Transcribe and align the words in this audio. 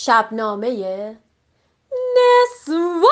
شبنامه 0.00 0.68
نسوان. 2.16 3.08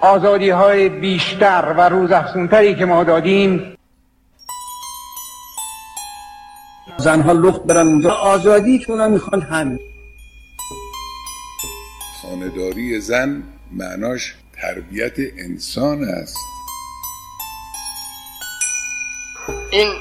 آزادی 0.00 0.50
های 0.50 0.88
بیشتر 0.88 1.74
و 1.78 1.88
روزافزونتری 1.88 2.74
که 2.74 2.84
ما 2.84 3.04
دادیم. 3.04 3.76
زنها 6.98 7.32
لخت 7.32 7.62
برن 7.62 7.86
اونجا. 7.86 8.10
آزادی 8.10 8.78
که 8.78 8.90
اونا 8.90 9.08
می‌خوان 9.08 9.42
همین 9.42 9.78
خانداری 12.22 13.00
زن 13.00 13.42
معناش 13.72 14.34
تربیت 14.52 15.14
انسان 15.38 16.04
است. 16.04 16.53
این 19.74 19.94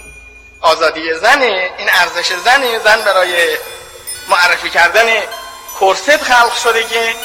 آزادی 0.61 1.13
زنه 1.21 1.71
این 1.77 1.87
ارزش 1.89 2.33
زنه 2.45 2.79
زن 2.79 3.01
برای 3.05 3.57
معرفی 4.29 4.69
کردن 4.69 5.05
کرست 5.79 6.17
خلق 6.17 6.57
شده 6.63 6.83
که 6.83 7.15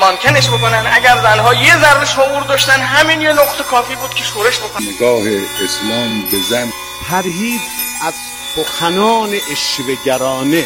مانکنش 0.00 0.48
بکنن. 0.48 0.86
اگر 0.92 1.16
زنها 1.22 1.54
یه 1.54 1.78
ذره 1.80 2.04
شعور 2.04 2.42
داشتن 2.42 2.80
همین 2.80 3.20
یه 3.20 3.32
نقطه 3.32 3.64
کافی 3.64 3.94
بود 3.94 4.14
که 4.14 4.24
شورش 4.24 4.58
بکنن. 4.58 4.88
نگاه 4.88 5.22
اسلام 5.64 6.22
به 6.30 6.38
زن. 6.50 6.72
پرهیز 7.08 7.60
از 8.02 8.14
سخنان 8.56 9.30
اشوهگرانه 9.52 10.64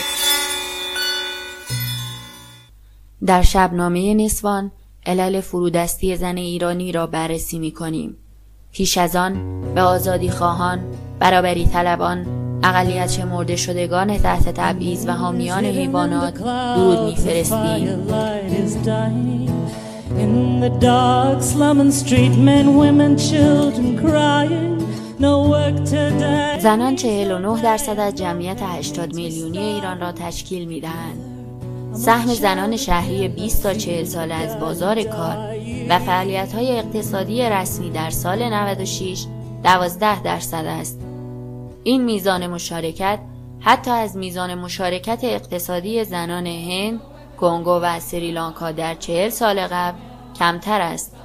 در 3.27 3.43
شبنامه 3.43 4.15
نسوان 4.15 4.73
علل 5.07 5.41
فرودستی 5.41 6.17
زن 6.17 6.37
ایرانی 6.37 6.93
را 6.93 7.07
بررسی 7.07 7.59
می 7.59 7.73
کنیم. 7.73 8.17
پیش 8.73 8.99
از 8.99 9.17
آن 9.17 9.63
به 9.75 9.83
آزادی 9.83 10.31
خواهان، 10.31 10.81
برابری 11.19 11.67
طلبان، 11.67 12.27
اقلیت 12.63 13.11
شمرده 13.11 13.57
شدگان 13.57 14.19
تحت 14.19 14.49
تبعیض 14.55 15.07
و 15.07 15.13
حامیان 15.13 15.65
حیوانات 15.65 16.35
درود 16.35 16.99
میفرستیم. 16.99 18.07
In 20.11 20.61
the 20.61 20.71
dark 20.87 21.41
street 22.01 22.35
men, 22.47 22.67
women, 22.81 23.13
children 23.29 23.89
crying 24.03 24.81
زنان 26.61 26.97
49 26.97 27.63
درصد 27.63 27.99
از 28.01 28.15
جمعیت 28.15 28.59
80 28.63 29.15
میلیونی 29.15 29.59
ایران 29.59 30.01
را 30.01 30.13
تشکیل 30.13 30.69
می 30.69 30.81
دهند. 30.81 31.21
سهم 31.93 32.35
زنان 32.35 32.77
شهری 32.77 33.29
20 33.29 33.63
تا 33.63 33.75
40 33.75 34.05
سال 34.05 34.33
از 34.33 34.59
بازار 34.61 35.03
کار 35.03 35.37
و 35.91 35.99
فعالیت 35.99 36.53
های 36.53 36.79
اقتصادی 36.79 37.43
رسمی 37.43 37.91
در 37.91 38.11
سال 38.11 38.43
96 38.49 39.27
12 39.63 40.23
درصد 40.23 40.65
است. 40.67 41.01
این 41.85 42.05
میزان 42.05 42.47
مشارکت 42.47 43.19
حتی 43.61 43.91
از 43.91 44.17
میزان 44.17 44.55
مشارکت 44.55 45.21
اقتصادی 45.23 46.05
زنان 46.05 46.47
هند، 46.47 47.01
کنگو 47.41 47.71
و 47.71 48.01
سریلانکا 48.01 48.73
در 48.73 48.95
40 48.95 49.29
سال 49.29 49.67
قبل 49.67 49.99
کمتر 50.39 50.81
است. 50.81 51.17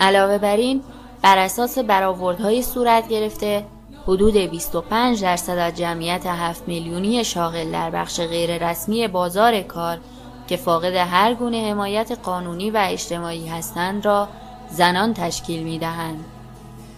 علاوه 0.00 0.38
بر 0.38 0.56
این 0.56 0.82
بر 1.22 1.38
اساس 1.38 1.78
برآوردهای 1.78 2.62
صورت 2.62 3.08
گرفته 3.08 3.64
حدود 4.06 4.36
25 4.36 5.22
درصد 5.22 5.58
از 5.58 5.74
جمعیت 5.74 6.26
7 6.26 6.68
میلیونی 6.68 7.24
شاغل 7.24 7.72
در 7.72 7.90
بخش 7.90 8.20
غیررسمی 8.20 9.08
بازار 9.08 9.62
کار 9.62 9.98
که 10.46 10.56
فاقد 10.56 10.94
هر 10.94 11.34
گونه 11.34 11.70
حمایت 11.70 12.18
قانونی 12.22 12.70
و 12.70 12.84
اجتماعی 12.88 13.48
هستند 13.48 14.04
را 14.04 14.28
زنان 14.70 15.14
تشکیل 15.14 15.62
می 15.62 15.78
دهند. 15.78 16.24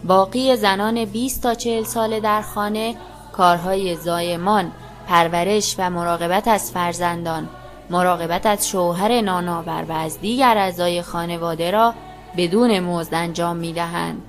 باقی 0.05 0.57
زنان 0.57 1.05
20 1.05 1.43
تا 1.43 1.55
40 1.55 1.85
ساله 1.85 2.21
در 2.21 2.43
خانه 2.43 2.95
کارهای 3.33 3.97
زایمان، 3.97 4.73
پرورش 5.09 5.75
و 5.79 5.91
مراقبت 5.91 6.49
از 6.49 6.73
فرزندان، 6.73 7.49
مراقبت 7.91 8.47
از 8.47 8.69
شوهر 8.69 9.21
نانآور 9.21 9.85
و 9.89 9.93
از 9.93 10.21
دیگر 10.21 10.59
اعضای 10.59 11.03
خانواده 11.03 11.71
را 11.71 11.95
بدون 12.37 12.81
مزد 12.81 13.15
انجام 13.15 13.57
می 13.57 13.73
دهند. 13.73 14.23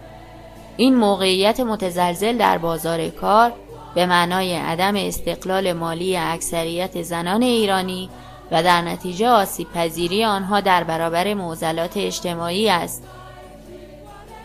این 0.78 0.96
موقعیت 0.96 1.60
متزلزل 1.60 2.38
در 2.38 2.58
بازار 2.58 3.10
کار 3.10 3.54
به 3.96 4.06
معنای 4.06 4.56
عدم 4.56 4.96
استقلال 4.96 5.74
مالی 5.74 6.18
اکثریت 6.18 7.02
زنان 7.02 7.44
ایرانی 7.44 8.10
و 8.52 8.64
در 8.64 8.82
نتیجه 8.82 9.28
آسیب 9.28 9.68
پذیری 9.74 10.26
آنها 10.26 10.62
در 10.62 10.84
برابر 10.84 11.34
معضلات 11.34 11.98
اجتماعی 11.98 12.70
است. 12.70 13.04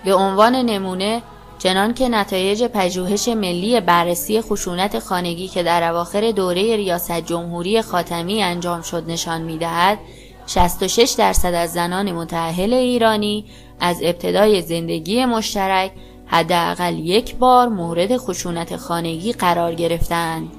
به 0.05 0.15
عنوان 0.15 0.57
نمونه 0.57 1.23
چنان 1.59 1.95
که 1.95 2.09
نتایج 2.09 2.65
پژوهش 2.65 3.29
ملی 3.29 3.81
بررسی 3.81 4.41
خشونت 4.41 4.99
خانگی 4.99 5.49
که 5.49 5.63
در 5.63 5.91
اواخر 5.91 6.31
دوره 6.31 6.77
ریاست 6.77 7.21
جمهوری 7.21 7.83
خاتمی 7.83 8.43
انجام 8.43 8.83
شد 8.83 9.05
نشان 9.11 9.43
می‌دهد 9.43 9.99
66 10.47 11.15
درصد 11.19 11.55
از 11.55 11.73
زنان 11.73 12.13
متأهل 12.13 12.73
ایرانی 12.73 13.45
از 13.81 13.99
ابتدای 14.03 14.63
زندگی 14.63 15.25
مشترک 15.25 15.93
حداقل 16.27 16.99
یک 16.99 17.37
بار 17.37 17.69
مورد 17.69 18.17
خشونت 18.17 18.77
خانگی 18.77 19.33
قرار 19.33 19.75
گرفتند. 19.75 20.53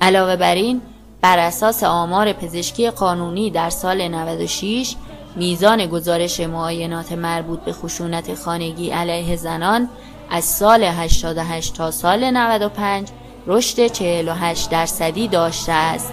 علاوه 0.00 0.36
بر 0.36 0.54
این 0.54 0.80
بر 1.20 1.38
اساس 1.38 1.84
آمار 1.84 2.32
پزشکی 2.32 2.90
قانونی 2.90 3.50
در 3.50 3.70
سال 3.70 4.08
96 4.08 4.94
میزان 5.36 5.86
گزارش 5.86 6.40
معاینات 6.40 7.12
مربوط 7.12 7.60
به 7.60 7.72
خشونت 7.72 8.34
خانگی 8.34 8.90
علیه 8.90 9.36
زنان 9.36 9.88
از 10.30 10.44
سال 10.44 10.84
88 10.84 11.74
تا 11.74 11.90
سال 11.90 12.30
95 12.30 13.08
رشد 13.46 13.86
48 13.86 14.70
درصدی 14.70 15.28
داشته 15.28 15.72
است. 15.72 16.12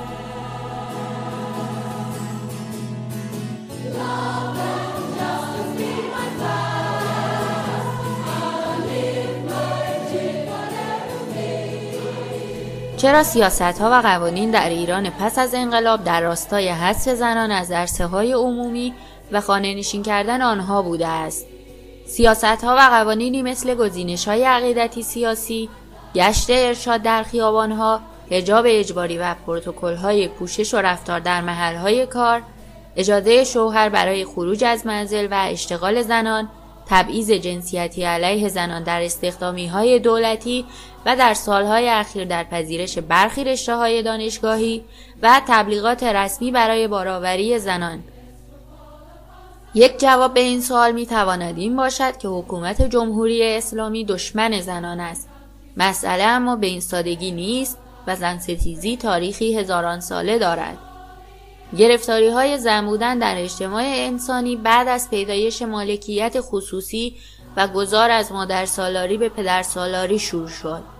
چرا 13.04 13.24
سیاست 13.24 13.62
ها 13.62 13.90
و 13.92 14.02
قوانین 14.02 14.52
در 14.52 14.70
ایران 14.70 15.10
پس 15.10 15.40
از 15.40 15.54
انقلاب 15.54 16.04
در 16.04 16.22
راستای 16.22 16.70
حذف 16.70 17.10
زنان 17.10 17.52
از 17.52 17.72
عرصه 17.72 18.06
های 18.06 18.34
عمومی 18.34 18.94
و 19.32 19.42
خانه 19.42 19.76
نشین 19.76 20.04
کردن 20.04 20.42
آنها 20.42 20.82
بوده 20.82 21.08
است؟ 21.08 21.46
سیاست 22.08 22.64
ها 22.64 22.76
و 22.76 22.80
قوانینی 22.80 23.42
مثل 23.42 23.76
گزینش 23.76 24.28
های 24.28 24.44
عقیدتی 24.44 25.04
سیاسی، 25.04 25.70
گشت 26.16 26.50
ارشاد 26.50 27.02
در 27.02 27.24
خیابان 27.24 27.72
ها، 27.72 28.00
حجاب 28.32 28.66
اجباری 28.68 29.18
و 29.18 29.36
پروتکل 29.46 29.96
های 29.96 30.28
پوشش 30.28 30.74
و 30.74 30.78
رفتار 30.78 31.20
در 31.20 31.42
محل 31.42 31.76
های 31.76 32.06
کار، 32.06 32.42
اجازه 32.96 33.44
شوهر 33.44 33.90
برای 33.90 34.26
خروج 34.26 34.64
از 34.64 34.88
منزل 34.88 35.28
و 35.32 35.48
اشتغال 35.50 36.02
زنان، 36.02 36.50
تبعیض 36.86 37.32
جنسیتی 37.32 38.04
علیه 38.04 38.50
زنان 38.50 38.84
در 38.84 39.02
استخدامی 39.02 39.68
های 39.68 40.00
دولتی 40.00 40.66
و 41.06 41.16
در 41.16 41.34
سالهای 41.34 41.90
اخیر 41.90 42.26
در 42.26 42.44
پذیرش 42.44 42.98
برخی 42.98 43.44
رشته 43.44 43.76
های 43.76 44.04
دانشگاهی 44.04 44.84
و 45.22 45.42
تبلیغات 45.48 46.04
رسمی 46.04 46.52
برای 46.52 46.88
بارآوری 46.88 47.60
زنان. 47.60 48.04
یک 49.76 50.00
جواب 50.00 50.34
به 50.34 50.40
این 50.40 50.62
سوال 50.62 50.92
می 50.92 51.06
تواند 51.06 51.58
این 51.58 51.76
باشد 51.76 52.18
که 52.18 52.28
حکومت 52.28 52.82
جمهوری 52.82 53.58
اسلامی 53.58 54.06
دشمن 54.06 54.62
زنان 54.62 55.00
است. 55.00 55.30
مسئله 55.78 56.24
اما 56.24 56.56
به 56.56 56.68
این 56.68 56.82
سادگی 56.82 57.32
نیست 57.32 57.78
و 58.08 58.16
زن 58.16 58.40
ستیزی 58.40 58.98
تاریخی 58.98 59.58
هزاران 59.58 60.00
ساله 60.00 60.40
دارد. 60.40 60.78
گرفتاری 61.78 62.30
های 62.30 62.58
زن 62.58 62.86
بودن 62.86 63.20
در 63.20 63.36
اجتماع 63.38 63.84
انسانی 63.86 64.56
بعد 64.56 64.88
از 64.88 65.10
پیدایش 65.10 65.62
مالکیت 65.62 66.42
خصوصی 66.42 67.16
و 67.58 67.68
گذار 67.68 68.12
از 68.12 68.32
مادر 68.32 68.66
سالاری 68.66 69.18
به 69.18 69.30
پدر 69.30 69.64
سالاری 69.64 70.20
شروع 70.20 70.48
شد. 70.48 70.93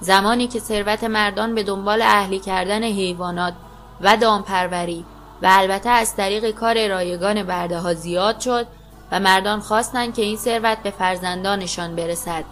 زمانی 0.00 0.46
که 0.46 0.58
ثروت 0.58 1.04
مردان 1.04 1.54
به 1.54 1.62
دنبال 1.62 2.02
اهلی 2.02 2.38
کردن 2.38 2.84
حیوانات 2.84 3.54
و 4.00 4.16
دامپروری 4.16 5.04
و 5.42 5.48
البته 5.50 5.90
از 5.90 6.16
طریق 6.16 6.50
کار 6.50 6.88
رایگان 6.88 7.42
برده 7.42 7.78
ها 7.78 7.94
زیاد 7.94 8.40
شد 8.40 8.66
و 9.12 9.20
مردان 9.20 9.60
خواستند 9.60 10.14
که 10.14 10.22
این 10.22 10.36
ثروت 10.36 10.78
به 10.78 10.90
فرزندانشان 10.90 11.96
برسد. 11.96 12.44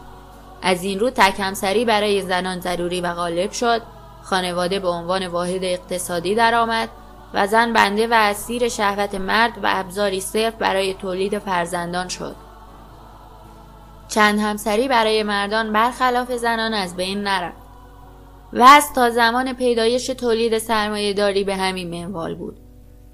از 0.63 0.83
این 0.83 1.01
رو 1.01 1.11
تکمسری 1.11 1.85
برای 1.85 2.23
زنان 2.23 2.61
ضروری 2.61 3.01
و 3.01 3.15
غالب 3.15 3.53
شد، 3.53 3.83
خانواده 4.23 4.79
به 4.79 4.89
عنوان 4.89 5.27
واحد 5.27 5.65
اقتصادی 5.65 6.35
درآمد 6.35 6.89
و 7.35 7.47
زن 7.47 7.73
بنده 7.73 8.07
و 8.07 8.15
اسیر 8.15 8.69
شهوت 8.69 9.15
مرد 9.15 9.53
و 9.63 9.67
ابزاری 9.71 10.21
صرف 10.21 10.55
برای 10.55 10.95
تولید 10.95 11.39
فرزندان 11.39 12.09
شد. 12.09 12.37
چند 14.09 14.39
همسری 14.39 14.89
برای 14.89 15.23
مردان 15.23 15.73
برخلاف 15.73 16.33
زنان 16.33 16.75
از 16.75 16.97
بین 16.97 17.23
نرفت 17.23 17.67
و 18.53 18.63
از 18.63 18.93
تا 18.95 19.11
زمان 19.11 19.53
پیدایش 19.53 20.07
تولید 20.07 20.59
سرمایه 20.59 21.13
داری 21.13 21.45
به 21.45 21.57
همین 21.57 21.91
منوال 21.91 22.35
بود. 22.35 22.57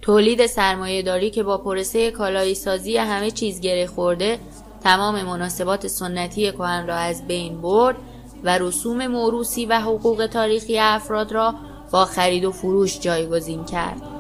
تولید 0.02 0.46
سرمایه 0.46 1.02
داری 1.02 1.30
که 1.30 1.42
با 1.42 1.58
پروسه 1.58 2.10
کالایی 2.10 2.54
سازی 2.54 2.96
همه 2.96 3.30
چیز 3.30 3.60
گره 3.60 3.86
خورده 3.86 4.38
تمام 4.84 5.22
مناسبات 5.22 5.86
سنتی 5.86 6.52
کهن 6.52 6.86
را 6.86 6.94
از 6.94 7.26
بین 7.26 7.60
برد 7.60 7.96
و 8.44 8.58
رسوم 8.58 9.06
موروسی 9.06 9.66
و 9.66 9.80
حقوق 9.80 10.28
تاریخی 10.32 10.78
افراد 10.78 11.32
را 11.32 11.54
با 11.90 12.04
خرید 12.04 12.44
و 12.44 12.52
فروش 12.52 13.00
جایگزین 13.00 13.64
کرد. 13.64 14.12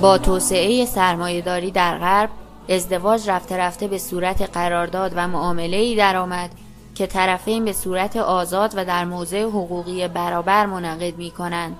با 0.00 0.18
توسعه 0.18 0.84
سرمایهداری 0.84 1.70
در 1.70 1.98
غرب 1.98 2.30
ازدواج 2.68 3.30
رفته 3.30 3.56
رفته 3.56 3.88
به 3.88 3.98
صورت 3.98 4.42
قرارداد 4.42 5.12
و 5.16 5.28
معامله 5.28 5.76
ای 5.76 5.96
درآمد 5.96 6.50
که 6.94 7.06
طرفین 7.06 7.64
به 7.64 7.72
صورت 7.72 8.16
آزاد 8.16 8.72
و 8.76 8.84
در 8.84 9.04
موضع 9.04 9.42
حقوقی 9.42 10.08
برابر 10.08 10.66
منعقد 10.66 11.16
می 11.16 11.30
کنند. 11.30 11.76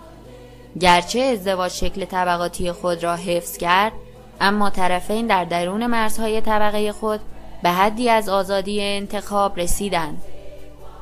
گرچه 0.81 1.21
ازدواج 1.21 1.73
شکل 1.73 2.05
طبقاتی 2.05 2.73
خود 2.73 3.05
را 3.05 3.15
حفظ 3.15 3.57
کرد 3.57 3.93
اما 4.41 4.71
طرفین 4.71 5.27
در 5.27 5.45
درون 5.45 5.87
مرزهای 5.87 6.41
طبقه 6.41 6.93
خود 6.93 7.21
به 7.63 7.71
حدی 7.71 8.11
از 8.11 8.29
آزادی 8.29 8.83
انتخاب 8.83 9.61
رسیدند. 9.61 10.23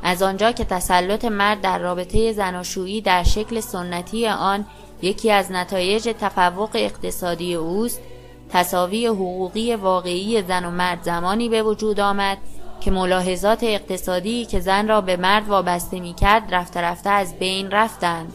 از 0.03 0.23
آنجا 0.23 0.53
که 0.53 0.65
تسلط 0.65 1.25
مرد 1.25 1.61
در 1.61 1.79
رابطه 1.79 2.33
زناشویی 2.33 3.01
در 3.01 3.23
شکل 3.23 3.61
سنتی 3.61 4.29
آن 4.29 4.67
یکی 5.03 5.31
از 5.31 5.53
نتایج 5.53 6.15
تفوق 6.21 6.71
اقتصادی 6.75 7.55
اوست 7.55 8.01
تصاوی 8.51 9.07
حقوقی 9.07 9.75
واقعی 9.75 10.43
زن 10.43 10.65
و 10.65 10.71
مرد 10.71 11.03
زمانی 11.03 11.49
به 11.49 11.63
وجود 11.63 12.01
آمد 12.01 12.39
که 12.81 12.91
ملاحظات 12.91 13.63
اقتصادی 13.63 14.45
که 14.45 14.61
زن 14.61 14.89
را 14.89 15.01
به 15.01 15.17
مرد 15.17 15.49
وابسته 15.49 16.01
می 16.01 16.15
کرد 16.15 16.55
رفته 16.55 16.81
رفته 16.81 17.11
از 17.11 17.39
بین 17.39 17.71
رفتند. 17.71 18.35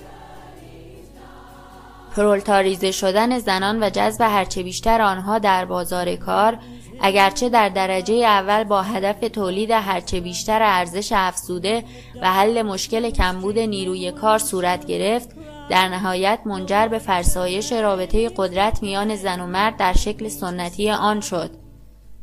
پرولتاریزه 2.15 2.91
شدن 2.91 3.39
زنان 3.39 3.83
و 3.83 3.89
جذب 3.89 4.21
هرچه 4.21 4.63
بیشتر 4.63 5.01
آنها 5.01 5.39
در 5.39 5.65
بازار 5.65 6.15
کار 6.15 6.57
اگرچه 7.01 7.49
در 7.49 7.69
درجه 7.69 8.13
اول 8.13 8.63
با 8.63 8.81
هدف 8.81 9.19
تولید 9.19 9.71
هرچه 9.71 10.19
بیشتر 10.19 10.59
ارزش 10.63 11.11
افزوده 11.15 11.83
و 12.21 12.31
حل 12.31 12.61
مشکل 12.61 13.09
کمبود 13.09 13.59
نیروی 13.59 14.11
کار 14.11 14.39
صورت 14.39 14.85
گرفت 14.85 15.29
در 15.71 15.87
نهایت 15.87 16.39
منجر 16.45 16.87
به 16.87 16.99
فرسایش 16.99 17.71
رابطه 17.71 18.31
قدرت 18.35 18.83
میان 18.83 19.15
زن 19.15 19.39
و 19.39 19.47
مرد 19.47 19.77
در 19.77 19.93
شکل 19.93 20.27
سنتی 20.27 20.91
آن 20.91 21.21
شد. 21.21 21.51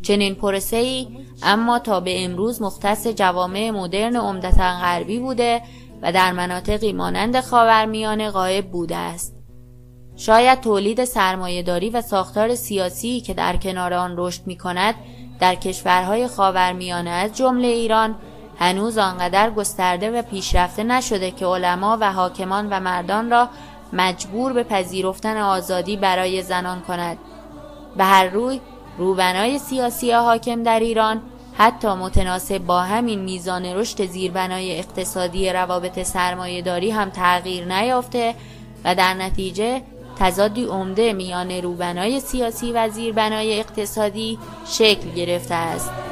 چنین 0.02 0.34
پروسه 0.34 0.76
ای 0.76 1.08
اما 1.42 1.78
تا 1.78 2.00
به 2.00 2.24
امروز 2.24 2.62
مختص 2.62 3.06
جوامع 3.06 3.70
مدرن 3.70 4.16
عمدتا 4.16 4.78
غربی 4.78 5.18
بوده 5.18 5.62
و 6.02 6.12
در 6.12 6.32
مناطقی 6.32 6.92
مانند 6.92 7.40
خاورمیانه 7.40 8.30
غایب 8.30 8.70
بوده 8.70 8.96
است. 8.96 9.36
شاید 10.16 10.60
تولید 10.60 11.04
سرمایهداری 11.04 11.90
و 11.90 12.00
ساختار 12.00 12.54
سیاسی 12.54 13.20
که 13.20 13.34
در 13.34 13.56
کنار 13.56 13.94
آن 13.94 14.14
رشد 14.16 14.46
می 14.46 14.56
کند 14.56 14.94
در 15.40 15.54
کشورهای 15.54 16.28
خاورمیانه 16.28 17.10
از 17.10 17.36
جمله 17.36 17.66
ایران 17.66 18.16
هنوز 18.58 18.98
آنقدر 18.98 19.50
گسترده 19.50 20.10
و 20.10 20.22
پیشرفته 20.22 20.84
نشده 20.84 21.30
که 21.30 21.46
علما 21.46 21.98
و 22.00 22.12
حاکمان 22.12 22.68
و 22.70 22.80
مردان 22.80 23.30
را 23.30 23.48
مجبور 23.92 24.52
به 24.52 24.62
پذیرفتن 24.62 25.36
آزادی 25.36 25.96
برای 25.96 26.42
زنان 26.42 26.80
کند 26.80 27.18
به 27.96 28.04
هر 28.04 28.24
روی 28.24 28.60
روبنای 28.98 29.58
سیاسی 29.58 30.12
حاکم 30.12 30.62
در 30.62 30.80
ایران 30.80 31.22
حتی 31.58 31.88
متناسب 31.88 32.58
با 32.58 32.80
همین 32.80 33.20
میزان 33.20 33.64
رشد 33.64 34.06
زیربنای 34.06 34.78
اقتصادی 34.78 35.52
روابط 35.52 36.02
سرمایهداری 36.02 36.90
هم 36.90 37.10
تغییر 37.10 37.64
نیافته 37.64 38.34
و 38.84 38.94
در 38.94 39.14
نتیجه 39.14 39.82
تضادی 40.18 40.64
عمده 40.64 41.12
میان 41.12 41.50
روبنای 41.50 42.20
سیاسی 42.20 42.72
و 42.72 42.88
زیربنای 42.88 43.60
اقتصادی 43.60 44.38
شکل 44.66 45.10
گرفته 45.10 45.54
است. 45.54 46.07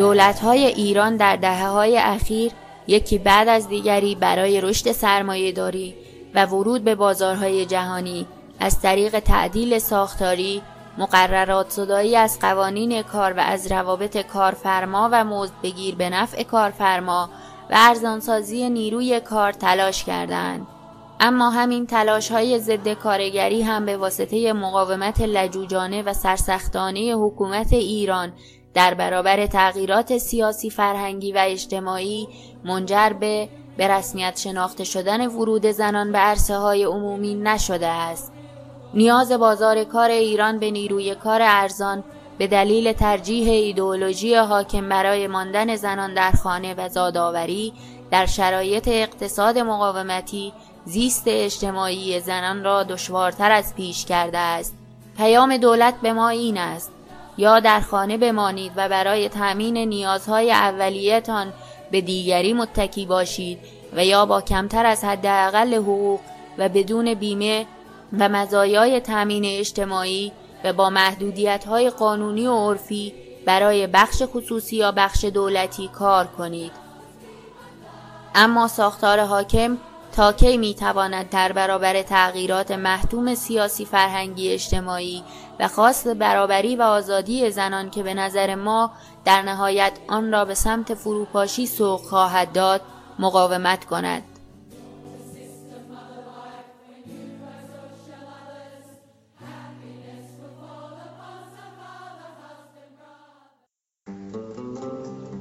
دولت‌های 0.00 0.66
ایران 0.66 1.16
در 1.16 1.36
دهه 1.36 1.68
های 1.68 1.98
اخیر 1.98 2.52
یکی 2.86 3.18
بعد 3.18 3.48
از 3.48 3.68
دیگری 3.68 4.14
برای 4.14 4.60
رشد 4.60 4.92
سرمایهداری 4.92 5.94
و 6.34 6.46
ورود 6.46 6.84
به 6.84 6.94
بازارهای 6.94 7.66
جهانی 7.66 8.26
از 8.60 8.80
طریق 8.80 9.18
تعدیل 9.18 9.78
ساختاری 9.78 10.62
مقررات 10.98 11.70
صدایی 11.70 12.16
از 12.16 12.38
قوانین 12.38 13.02
کار 13.02 13.32
و 13.32 13.40
از 13.40 13.72
روابط 13.72 14.16
کارفرما 14.16 15.08
و 15.12 15.24
مزد 15.24 15.52
بگیر 15.62 15.94
به 15.94 16.10
نفع 16.10 16.42
کارفرما 16.42 17.30
و 17.70 17.74
ارزانسازی 17.76 18.70
نیروی 18.70 19.20
کار 19.20 19.52
تلاش 19.52 20.04
کردند. 20.04 20.66
اما 21.20 21.50
همین 21.50 21.86
تلاش 21.86 22.32
های 22.32 22.58
ضد 22.58 22.88
کارگری 22.88 23.62
هم 23.62 23.86
به 23.86 23.96
واسطه 23.96 24.52
مقاومت 24.52 25.20
لجوجانه 25.20 26.02
و 26.02 26.12
سرسختانه 26.12 27.12
حکومت 27.12 27.72
ایران 27.72 28.32
در 28.74 28.94
برابر 28.94 29.46
تغییرات 29.46 30.18
سیاسی 30.18 30.70
فرهنگی 30.70 31.32
و 31.32 31.38
اجتماعی 31.46 32.28
منجر 32.64 33.12
به 33.20 33.48
به 33.76 33.88
رسمیت 33.88 34.38
شناخته 34.38 34.84
شدن 34.84 35.26
ورود 35.26 35.66
زنان 35.66 36.12
به 36.12 36.18
عرصه 36.18 36.56
های 36.56 36.84
عمومی 36.84 37.34
نشده 37.34 37.86
است. 37.86 38.32
نیاز 38.94 39.32
بازار 39.32 39.84
کار 39.84 40.10
ایران 40.10 40.58
به 40.58 40.70
نیروی 40.70 41.14
کار 41.14 41.40
ارزان 41.42 42.04
به 42.38 42.46
دلیل 42.46 42.92
ترجیح 42.92 43.50
ایدئولوژی 43.50 44.34
حاکم 44.34 44.88
برای 44.88 45.26
ماندن 45.26 45.76
زنان 45.76 46.14
در 46.14 46.30
خانه 46.30 46.74
و 46.74 46.88
زادآوری 46.88 47.72
در 48.10 48.26
شرایط 48.26 48.88
اقتصاد 48.88 49.58
مقاومتی 49.58 50.52
زیست 50.84 51.24
اجتماعی 51.26 52.20
زنان 52.20 52.64
را 52.64 52.82
دشوارتر 52.82 53.52
از 53.52 53.74
پیش 53.74 54.04
کرده 54.04 54.38
است. 54.38 54.74
پیام 55.16 55.56
دولت 55.56 55.94
به 56.02 56.12
ما 56.12 56.28
این 56.28 56.58
است 56.58 56.92
یا 57.38 57.60
در 57.60 57.80
خانه 57.80 58.16
بمانید 58.16 58.72
و 58.76 58.88
برای 58.88 59.28
تأمین 59.28 59.76
نیازهای 59.76 60.52
اولیتان 60.52 61.52
به 61.90 62.00
دیگری 62.00 62.52
متکی 62.52 63.06
باشید 63.06 63.58
و 63.92 64.04
یا 64.04 64.26
با 64.26 64.40
کمتر 64.40 64.86
از 64.86 65.04
حداقل 65.04 65.74
حقوق 65.74 66.20
و 66.58 66.68
بدون 66.68 67.14
بیمه 67.14 67.66
و 68.18 68.28
مزایای 68.28 69.00
تأمین 69.00 69.44
اجتماعی 69.44 70.32
و 70.64 70.72
با 70.72 70.90
محدودیت 70.90 71.64
های 71.64 71.90
قانونی 71.90 72.46
و 72.46 72.54
عرفی 72.54 73.14
برای 73.46 73.86
بخش 73.86 74.22
خصوصی 74.22 74.76
یا 74.76 74.92
بخش 74.92 75.24
دولتی 75.24 75.88
کار 75.88 76.26
کنید. 76.26 76.72
اما 78.34 78.68
ساختار 78.68 79.20
حاکم 79.20 79.78
تا 80.12 80.32
کی 80.32 80.56
می 80.56 80.74
تواند 80.74 81.30
در 81.30 81.52
برابر 81.52 82.02
تغییرات 82.02 82.70
محتوم 82.70 83.34
سیاسی 83.34 83.84
فرهنگی 83.84 84.52
اجتماعی 84.52 85.24
و 85.60 85.68
خواست 85.68 86.08
برابری 86.08 86.76
و 86.76 86.82
آزادی 86.82 87.50
زنان 87.50 87.90
که 87.90 88.02
به 88.02 88.14
نظر 88.14 88.54
ما 88.54 88.90
در 89.24 89.42
نهایت 89.42 89.92
آن 90.08 90.32
را 90.32 90.44
به 90.44 90.54
سمت 90.54 90.94
فروپاشی 90.94 91.66
سوق 91.66 92.00
خواهد 92.00 92.52
داد 92.52 92.80
مقاومت 93.18 93.84
کند. 93.84 94.22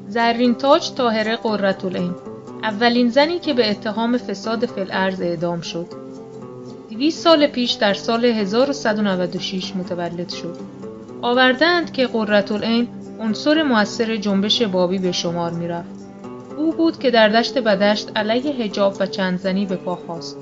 زرین 0.08 0.55
تاج 0.55 0.94
طاهره 0.94 1.36
قرتالعین 1.36 2.28
اولین 2.63 3.10
زنی 3.10 3.39
که 3.39 3.54
به 3.54 3.72
اتهام 3.72 4.18
فساد 4.18 4.66
فلعرز 4.66 5.22
اعدام 5.22 5.62
شد. 5.62 5.88
200 6.89 7.24
سال 7.24 7.48
پیش 7.48 7.72
در 7.72 7.94
سال 7.94 8.25
1196 8.25 9.75
متولد 9.75 10.30
شد. 10.30 10.58
آوردند 11.22 11.92
که 11.92 12.08
قرتالعین 12.08 12.88
عنصر 13.20 13.63
موثر 13.63 14.16
جنبش 14.16 14.62
بابی 14.62 14.98
به 14.98 15.12
شمار 15.12 15.51
می‌رفت. 15.51 16.00
او 16.58 16.72
بود 16.72 17.00
که 17.00 17.12
در 17.12 17.30
دشت 17.30 17.58
بدشت 17.58 18.12
علیه 18.16 18.51
هجاب 18.51 18.96
و 19.00 19.06
چند 19.06 19.39
زنی 19.39 19.66
به 19.66 19.75
پا 19.75 19.96
خواست 19.96 20.38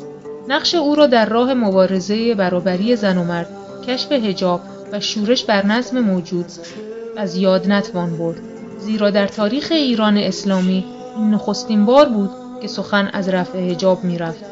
نقش 0.47 0.75
او 0.75 0.95
را 0.95 1.07
در 1.07 1.25
راه 1.25 1.53
مبارزه 1.53 2.35
برابری 2.35 2.95
زن 2.95 3.17
و 3.17 3.23
مرد 3.23 3.49
کشف 3.87 4.11
هجاب 4.11 4.61
و 4.91 4.99
شورش 4.99 5.43
بر 5.43 5.65
نظم 5.65 5.99
موجود 5.99 6.45
از 7.17 7.37
یاد 7.37 7.71
نتوان 7.71 8.17
برد. 8.17 8.39
زیرا 8.79 9.09
در 9.09 9.27
تاریخ 9.27 9.67
ایران 9.71 10.17
اسلامی 10.17 10.85
این 11.17 11.31
نخستین 11.31 11.85
بار 11.85 12.09
بود 12.09 12.29
که 12.61 12.67
سخن 12.67 13.09
از 13.13 13.29
رفع 13.29 13.57
هجاب 13.57 14.03
می‌رفت. 14.03 14.45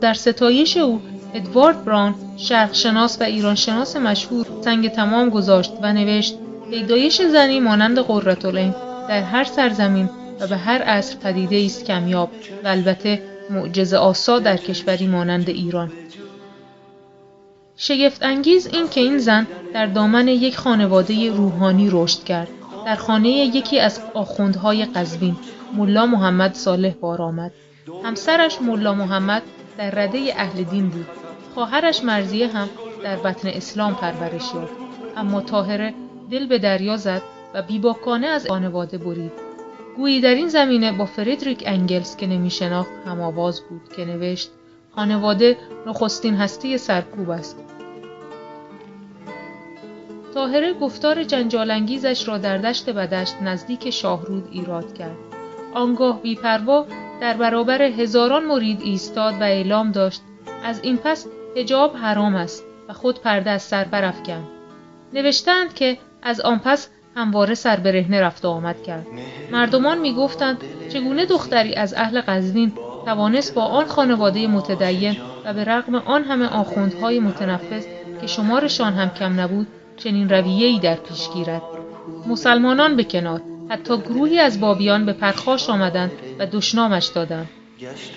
در 0.00 0.14
ستایش 0.14 0.76
او 0.76 1.00
ادوارد 1.34 1.84
بران 1.84 2.14
شرقشناس 2.36 3.20
و 3.20 3.24
ایرانشناس 3.24 3.96
مشهور 3.96 4.46
سنگ 4.60 4.88
تمام 4.88 5.28
گذاشت 5.30 5.72
و 5.82 5.92
نوشت 5.92 6.38
پیدایش 6.70 7.22
زنی 7.22 7.60
مانند 7.60 7.98
قرتالعین 7.98 8.74
در 9.08 9.22
هر 9.22 9.44
سرزمین 9.44 10.10
و 10.40 10.46
به 10.46 10.56
هر 10.56 10.82
عصر 10.82 11.16
پدیده 11.16 11.62
است 11.66 11.84
کمیاب 11.84 12.30
و 12.64 12.68
البته 12.68 13.22
معجزه 13.50 13.96
آسا 13.96 14.38
در 14.38 14.56
کشوری 14.56 15.06
مانند 15.06 15.48
ایران. 15.48 15.92
شگفت 17.76 18.22
انگیز 18.22 18.66
این 18.66 18.88
که 18.88 19.00
این 19.00 19.18
زن 19.18 19.46
در 19.74 19.86
دامن 19.86 20.28
یک 20.28 20.56
خانواده 20.56 21.30
روحانی 21.30 21.88
رشد 21.92 22.24
کرد. 22.24 22.48
در 22.86 22.94
خانه 22.94 23.28
یکی 23.28 23.80
از 23.80 24.00
آخوندهای 24.14 24.84
قزوین 24.84 25.36
ملا 25.76 26.06
محمد 26.06 26.54
صالح 26.54 26.90
بار 26.90 27.22
آمد. 27.22 27.52
همسرش 28.04 28.62
ملا 28.62 28.94
محمد 28.94 29.42
در 29.78 29.90
رده 29.90 30.18
اهل 30.36 30.62
دین 30.62 30.88
بود. 30.88 31.06
خواهرش 31.54 32.04
مرزیه 32.04 32.48
هم 32.48 32.68
در 33.04 33.16
بطن 33.16 33.48
اسلام 33.48 33.94
پرورش 33.94 34.54
یافت. 34.54 34.74
اما 35.16 35.40
طاهره 35.40 35.94
دل 36.30 36.46
به 36.46 36.58
دریا 36.58 36.96
زد 36.96 37.22
و 37.54 37.62
بیباکانه 37.62 38.26
از 38.26 38.46
خانواده 38.48 38.98
برید. 38.98 39.32
گویی 39.96 40.20
در 40.20 40.34
این 40.34 40.48
زمینه 40.48 40.92
با 40.92 41.06
فردریک 41.06 41.62
انگلز 41.66 42.16
که 42.16 42.26
نمیشناخت 42.26 42.90
هم 43.06 43.20
آواز 43.20 43.60
بود 43.60 43.92
که 43.96 44.04
نوشت 44.04 44.50
خانواده 44.94 45.56
نخستین 45.86 46.34
هستی 46.34 46.78
سرکوب 46.78 47.30
است. 47.30 47.56
طاهره 50.34 50.72
گفتار 50.72 51.24
جنجالانگیزش 51.24 52.28
را 52.28 52.38
در 52.38 52.58
دشت 52.58 52.90
بدشت 52.90 53.42
نزدیک 53.42 53.90
شاهرود 53.90 54.48
ایراد 54.52 54.94
کرد. 54.94 55.16
آنگاه 55.74 56.22
بیپروا 56.22 56.86
در 57.20 57.34
برابر 57.34 57.82
هزاران 57.82 58.44
مرید 58.44 58.80
ایستاد 58.80 59.34
و 59.34 59.42
اعلام 59.42 59.92
داشت 59.92 60.22
از 60.64 60.80
این 60.82 60.96
پس 60.96 61.26
هجاب 61.56 61.96
حرام 61.96 62.34
است 62.34 62.64
و 62.88 62.92
خود 62.92 63.20
پرده 63.20 63.50
از 63.50 63.62
سر 63.62 63.84
برافکند. 63.84 64.46
نوشتند 65.12 65.74
که 65.74 65.98
از 66.22 66.40
آن 66.40 66.58
پس 66.58 66.88
همواره 67.16 67.54
سر 67.54 67.76
برهنه 67.76 68.20
رفت 68.20 68.44
و 68.44 68.48
آمد 68.48 68.82
کرد. 68.82 69.06
مردمان 69.52 69.98
می‌گفتند 69.98 70.64
چگونه 70.92 71.26
دختری 71.26 71.74
از 71.74 71.94
اهل 71.94 72.20
قزوین 72.20 72.72
توانست 73.04 73.54
با 73.54 73.62
آن 73.62 73.84
خانواده 73.84 74.46
متدین 74.46 75.16
و 75.44 75.54
به 75.54 75.64
رغم 75.64 75.94
آن 75.94 76.24
همه 76.24 76.46
آخوندهای 76.46 77.20
متنفذ 77.20 77.84
که 78.20 78.26
شمارشان 78.26 78.92
هم 78.92 79.10
کم 79.10 79.40
نبود 79.40 79.66
چنین 79.96 80.28
رویه‌ای 80.28 80.78
در 80.78 80.94
پیش 80.94 81.28
گیرد. 81.34 81.62
مسلمانان 82.26 82.96
به 82.96 83.04
کنار 83.04 83.40
حتی 83.68 83.98
گروهی 83.98 84.38
از 84.38 84.60
بابیان 84.60 85.06
به 85.06 85.12
پرخاش 85.12 85.70
آمدند 85.70 86.12
و 86.38 86.46
دشنامش 86.46 87.06
دادند. 87.06 87.48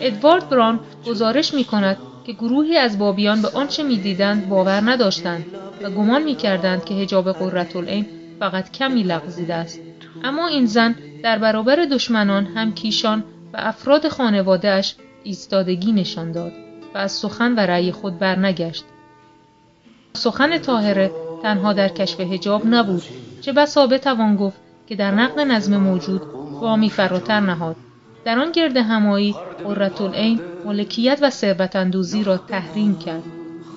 ادوارد 0.01 0.49
بران 0.49 0.79
گزارش 1.07 1.53
می 1.53 1.63
کند 1.63 1.97
که 2.25 2.33
گروهی 2.33 2.77
از 2.77 2.99
بابیان 2.99 3.41
به 3.41 3.47
آنچه 3.47 3.83
می‌دیدند 3.83 4.49
باور 4.49 4.81
نداشتند 4.91 5.45
و 5.83 5.89
گمان 5.89 6.23
می‌کردند 6.23 6.85
که 6.85 6.93
هجاب 6.93 7.31
قرتالعین 7.31 8.05
فقط 8.39 8.71
کمی 8.71 9.03
لغزیده 9.03 9.53
است. 9.53 9.79
اما 10.23 10.47
این 10.47 10.65
زن 10.65 10.95
در 11.23 11.37
برابر 11.37 11.75
دشمنان 11.75 12.45
هم 12.45 12.73
کیشان 12.73 13.23
و 13.55 13.57
افراد 13.57 14.07
خانوادهش 14.07 14.95
ایستادگی 15.23 15.91
نشان 15.91 16.31
داد 16.31 16.51
و 16.95 16.97
از 16.97 17.11
سخن 17.11 17.53
و 17.55 17.59
رأی 17.59 17.91
خود 17.91 18.19
برنگشت. 18.19 18.85
سخن 20.13 20.57
طاهره 20.57 21.11
تنها 21.43 21.73
در 21.73 21.87
کشف 21.89 22.19
هجاب 22.19 22.61
نبود 22.65 23.03
چه 23.41 23.53
بسا 23.53 23.87
بتوان 23.87 24.35
گفت 24.35 24.57
که 24.87 24.95
در 24.95 25.11
نقد 25.11 25.39
نظم 25.39 25.77
موجود 25.77 26.21
وامی 26.61 26.89
فراتر 26.89 27.39
نهاد. 27.39 27.75
در 28.25 28.39
آن 28.39 28.51
گرد 28.51 28.77
همایی 28.77 29.35
قرتالعین 29.63 30.39
ملکیت 30.65 31.19
و 31.21 31.29
ثروت 31.29 31.75
اندوزی 31.75 32.23
را 32.23 32.37
تحریم 32.37 32.99
کرد. 32.99 33.23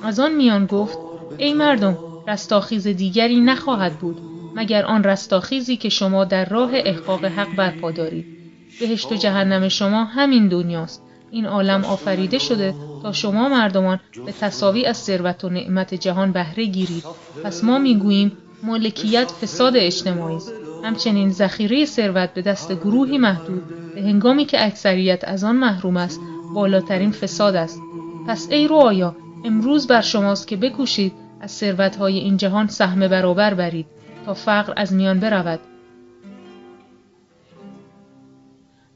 از 0.05 0.21
آن 0.21 0.35
میان 0.35 0.67
گفت 0.67 0.99
ای 1.39 1.55
مردم 1.55 1.99
رستاخیز 2.29 2.87
دیگری 2.87 3.41
نخواهد 3.41 3.93
بود 3.93 4.21
مگر 4.55 4.85
آن 4.85 5.05
رستاخیزی 5.05 5.77
که 5.77 5.89
شما 5.89 6.25
در 6.25 6.45
راه 6.45 6.71
احقاق 6.73 7.25
حق 7.25 7.57
برپا 7.57 7.91
دارید؟ 7.91 8.38
بهشت 8.81 9.13
و 9.13 9.15
جهنم 9.15 9.69
شما 9.69 10.05
همین 10.05 10.49
دنیاست. 10.49 11.03
این 11.31 11.47
عالم 11.47 11.85
آفریده 11.85 12.39
شده 12.39 12.75
تا 13.03 13.13
شما 13.13 13.49
مردمان 13.49 14.01
به 14.27 14.33
تصاوی 14.33 14.87
از 14.87 14.97
ثروت 14.97 15.45
و 15.45 15.49
نعمت 15.49 15.95
جهان 15.95 16.33
بهره 16.33 16.65
گیرید. 16.65 17.05
پس 17.45 17.65
ما 17.65 17.79
می‌گوییم 17.79 18.33
ملکیت 18.63 19.31
فساد 19.31 19.77
اجتماعی 19.77 20.37
است. 20.37 20.53
همچنین 20.85 21.31
ذخیره 21.31 21.85
ثروت 21.85 22.35
به 22.35 22.43
دست 22.43 22.73
گروهی 22.73 23.19
محدود 23.19 23.63
به 23.95 24.03
هنگامی 24.03 24.45
که 24.45 24.67
اکثریت 24.67 25.25
از 25.25 25.45
آن 25.45 25.57
محروم 25.57 25.97
است 25.97 26.21
بالاترین 26.55 27.13
فساد 27.13 27.57
است. 27.57 27.81
پس 28.29 28.49
ای 28.51 28.69
رعایا 28.69 29.17
امروز 29.45 29.87
بر 29.87 30.01
شماست 30.01 30.49
که 30.49 30.57
بکوشید 30.57 31.13
از 31.41 31.51
ثروتهای 31.51 32.19
این 32.19 32.37
جهان 32.37 32.67
سهم 32.67 33.09
برابر 33.09 33.55
برید 33.55 33.87
تا 34.27 34.35
فقر 34.35 34.73
از 34.77 34.93
میان 34.93 35.21
برود. 35.21 35.61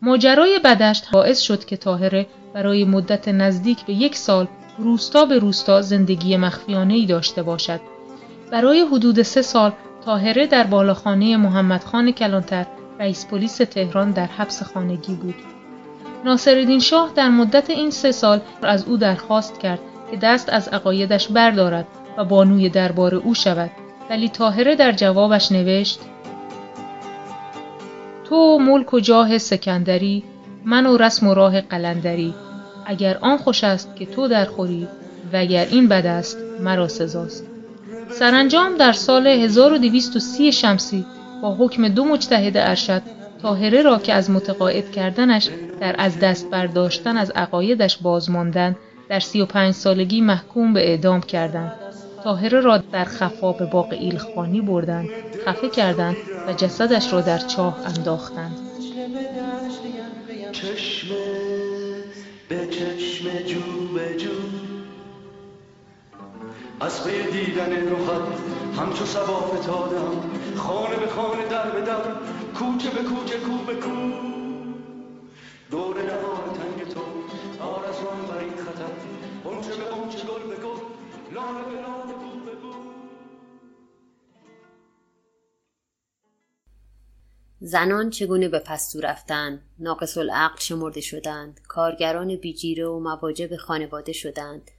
ماجرای 0.05 0.61
بدشت 0.65 1.11
باعث 1.11 1.41
شد 1.41 1.65
که 1.65 1.77
طاهره 1.77 2.27
برای 2.55 2.85
مدت 2.85 3.29
نزدیک 3.29 3.85
به 3.85 3.93
یک 3.93 4.17
سال 4.17 4.47
روستا 4.79 5.25
به 5.25 5.39
روستا 5.39 5.83
زندگی 5.83 6.37
مخفیانه 6.37 6.95
ای 6.95 7.07
داشته 7.07 7.43
باشد. 7.43 7.81
برای 8.51 8.81
حدود 8.81 9.23
سه 9.23 9.43
سال 9.43 9.73
طاهره 10.05 10.47
در 10.47 10.65
بالاخانه 10.65 11.37
محمدخان 11.37 12.11
کلانتر 12.11 12.67
رئیس 13.01 13.27
پلیس 13.27 13.57
تهران 13.57 14.11
در 14.11 14.27
حبس 14.27 14.63
خانگی 14.63 15.15
بود. 15.15 15.35
ناصرالدین 16.25 16.81
شاه 16.81 17.13
در 17.15 17.29
مدت 17.29 17.71
این 17.71 17.91
سه 17.91 18.13
سال 18.13 18.41
از 18.63 18.85
او 18.85 18.97
درخواست 18.97 19.61
کرد 19.61 19.81
که 20.11 20.17
دست 20.17 20.49
از 20.49 20.69
عقایدش 20.69 21.29
بردارد 21.29 21.87
و 22.19 22.25
بانوی 22.25 22.69
دربار 22.69 23.15
او 23.15 23.35
شود 23.35 23.71
ولی 24.11 24.29
طاهره 24.29 24.77
در 24.77 24.93
جوابش 24.93 25.53
نوشت 25.53 26.01
تو 28.33 28.59
ملک 28.59 28.95
و 28.95 29.01
جاه 29.01 29.39
سکندری 29.39 30.25
من 30.65 30.87
و 30.87 30.97
رسم 30.97 31.29
و 31.29 31.35
راه 31.35 31.61
قلندری 31.61 32.35
اگر 32.87 33.19
آن 33.21 33.37
خوش 33.37 33.65
است 33.65 33.97
که 33.97 34.07
تو 34.07 34.29
در 34.29 34.45
خوری 34.45 34.89
و 35.33 35.37
اگر 35.37 35.67
این 35.71 35.89
بد 35.89 36.07
است 36.07 36.39
مرا 36.61 36.89
سزاست 36.89 37.47
سرانجام 38.11 38.77
در 38.77 38.93
سال 38.93 39.27
1230 39.27 40.53
شمسی 40.53 41.07
با 41.43 41.55
حکم 41.55 41.89
دو 41.89 42.05
مجتهد 42.05 42.57
ارشد 42.57 43.03
طاهره 43.43 43.83
را 43.83 43.99
که 43.99 44.13
از 44.13 44.31
متقاعد 44.31 44.91
کردنش 44.91 45.49
در 45.81 45.95
از 45.99 46.21
دست 46.21 46.51
برداشتن 46.51 47.17
از 47.17 47.31
عقایدش 47.31 47.97
بازماندن 47.97 48.77
در 49.09 49.21
سی 49.21 49.41
و 49.41 49.47
پنج 49.47 49.75
سالگی 49.75 50.21
محکوم 50.21 50.73
به 50.73 50.91
اعدام 50.91 51.21
کردند. 51.21 51.82
طاهره 52.25 52.61
را 52.61 52.79
در 52.79 53.05
خفا 53.05 53.53
به 53.53 53.67
باغ 53.67 53.93
ایلخوانی 53.93 54.61
بردند، 54.61 55.09
خفه 55.47 55.69
کردند 55.69 56.17
و 56.49 56.53
جسدش 56.53 57.13
را 57.13 57.21
در 57.21 57.39
چاه 57.39 57.79
انداختند. 57.87 58.57
چشم 60.53 61.09
به 62.49 62.67
چشم 62.67 63.29
جو 63.47 63.95
به 63.95 64.17
جو. 64.17 64.31
از 66.81 67.05
پی 67.05 67.23
دیدن 67.33 67.89
روحت 67.89 68.23
همچو 68.79 69.05
سبا 69.05 69.41
فتادم 69.41 70.21
خانه 70.57 70.97
به 70.97 71.07
خانه 71.07 71.47
در 71.51 71.71
به 71.71 71.81
در 71.81 72.03
کوچه 72.59 72.91
به 72.91 73.03
کوچه 73.03 73.39
کو 73.39 73.65
به 73.67 73.75
کو. 73.75 73.91
دور 75.71 75.97
نهار 75.97 76.45
تنگ 76.59 76.95
تو 76.95 77.01
آرزوان 77.65 78.21
برید 78.31 78.61
خطر 78.61 78.93
بنچه 79.45 79.69
به 79.69 79.85
بنچه 79.85 80.19
گل 80.19 80.49
به 80.49 80.57
گل. 80.57 80.72
زنان 87.61 88.11
چگونه 88.11 88.49
به 88.49 88.59
پستو 88.59 89.01
رفتند 89.01 89.63
ناقص 89.79 90.19
العقل 90.19 90.61
شمرده 90.61 91.01
شدند 91.01 91.61
کارگران 91.69 92.37
بیجیره 92.37 92.87
و 92.87 93.01
مواجب 93.01 93.57
خانواده 93.57 94.13
شدند 94.13 94.71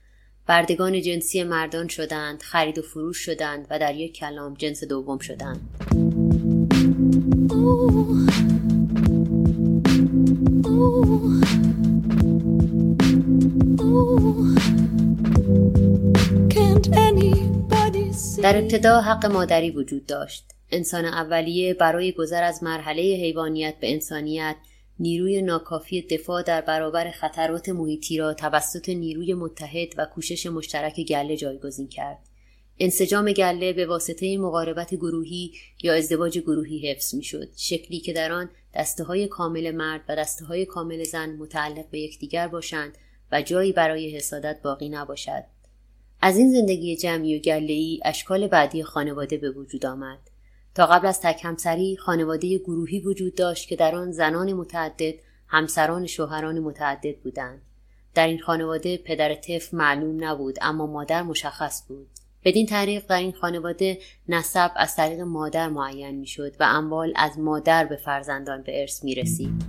بردگان 0.48 1.01
جنسی 1.01 1.43
مردان 1.43 1.88
شدند 1.88 2.41
خرید 2.41 2.77
و 2.77 2.81
فروش 2.81 3.17
شدند 3.17 3.67
و 3.69 3.79
در 3.79 3.95
یک 3.95 4.15
کلام 4.15 4.53
جنس 4.53 4.83
دوم 4.83 5.19
شدند. 5.19 5.69
در 18.43 18.57
ابتدا 18.57 19.01
حق 19.01 19.25
مادری 19.25 19.71
وجود 19.71 20.05
داشت 20.05 20.45
انسان 20.71 21.05
اولیه 21.05 21.73
برای 21.73 22.12
گذر 22.12 22.43
از 22.43 22.63
مرحله 22.63 23.01
حیوانیت 23.01 23.75
به 23.79 23.91
انسانیت 23.91 24.55
نیروی 25.00 25.41
ناکافی 25.41 26.01
دفاع 26.01 26.41
در 26.41 26.62
برابر 26.62 27.12
خطرات 27.12 27.69
محیطی 27.69 28.17
را 28.17 28.33
توسط 28.33 28.89
نیروی 28.89 29.33
متحد 29.33 29.88
و 29.97 30.05
کوشش 30.05 30.45
مشترک 30.45 31.00
گله 31.00 31.38
جایگزین 31.38 31.88
کرد. 31.88 32.17
انسجام 32.79 33.31
گله 33.31 33.73
به 33.73 33.85
واسطه 33.85 34.38
مقاربت 34.38 34.95
گروهی 34.95 35.53
یا 35.83 35.93
ازدواج 35.93 36.39
گروهی 36.39 36.91
حفظ 36.91 37.15
می 37.15 37.23
شد. 37.23 37.47
شکلی 37.55 38.00
که 38.00 38.13
در 38.13 38.31
آن 38.31 38.50
دسته 38.75 39.03
های 39.03 39.27
کامل 39.27 39.71
مرد 39.71 40.01
و 40.09 40.15
دسته 40.15 40.45
های 40.45 40.65
کامل 40.65 41.03
زن 41.03 41.29
متعلق 41.29 41.89
به 41.89 42.00
یکدیگر 42.00 42.47
باشند 42.47 42.97
و 43.31 43.41
جایی 43.41 43.71
برای 43.71 44.15
حسادت 44.15 44.59
باقی 44.63 44.89
نباشد. 44.89 45.52
از 46.25 46.37
این 46.37 46.51
زندگی 46.51 46.95
جمعی 46.95 47.37
و 47.37 47.41
گله 47.41 47.99
اشکال 48.05 48.47
بعدی 48.47 48.83
خانواده 48.83 49.37
به 49.37 49.51
وجود 49.51 49.85
آمد. 49.85 50.19
تا 50.75 50.85
قبل 50.85 51.07
از 51.07 51.21
تک 51.21 51.45
همسری 51.45 51.97
خانواده 51.97 52.57
گروهی 52.57 52.99
وجود 52.99 53.35
داشت 53.35 53.67
که 53.67 53.75
در 53.75 53.95
آن 53.95 54.11
زنان 54.11 54.53
متعدد 54.53 55.13
همسران 55.47 56.05
شوهران 56.05 56.59
متعدد 56.59 57.17
بودند 57.17 57.61
در 58.13 58.27
این 58.27 58.39
خانواده 58.39 58.97
پدر 58.97 59.35
طفل 59.35 59.77
معلوم 59.77 60.23
نبود 60.23 60.57
اما 60.61 60.87
مادر 60.87 61.23
مشخص 61.23 61.83
بود 61.87 62.07
بدین 62.43 62.65
طریق 62.65 63.05
در 63.07 63.19
این 63.19 63.31
خانواده 63.31 63.99
نسب 64.29 64.71
از 64.75 64.95
طریق 64.95 65.19
مادر 65.19 65.69
معین 65.69 66.15
می‌شد 66.15 66.55
و 66.59 66.63
اموال 66.63 67.13
از 67.15 67.39
مادر 67.39 67.85
به 67.85 67.95
فرزندان 67.95 68.61
به 68.61 68.81
ارث 68.81 69.03
می 69.03 69.15
رسید. 69.15 69.63